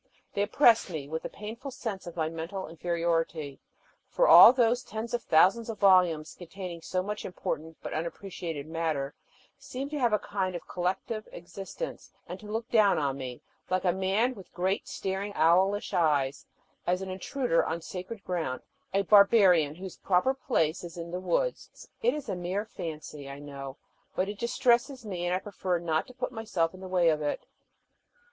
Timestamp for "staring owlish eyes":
14.87-16.47